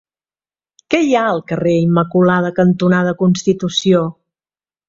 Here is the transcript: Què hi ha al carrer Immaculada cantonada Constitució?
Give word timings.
Què 0.93 1.01
hi 1.07 1.11
ha 1.19 1.25
al 1.33 1.43
carrer 1.51 1.75
Immaculada 1.81 2.53
cantonada 2.61 3.15
Constitució? 3.23 4.05